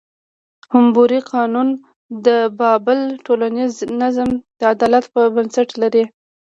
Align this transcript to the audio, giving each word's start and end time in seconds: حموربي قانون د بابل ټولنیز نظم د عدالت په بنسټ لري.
حموربي 0.71 1.19
قانون 1.33 1.67
د 2.25 2.27
بابل 2.59 2.99
ټولنیز 3.25 3.73
نظم 4.01 4.29
د 4.59 4.61
عدالت 4.73 5.05
په 5.13 5.21
بنسټ 5.35 5.69
لري. 5.81 6.03